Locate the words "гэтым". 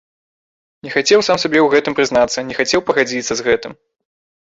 1.75-1.93, 3.53-3.81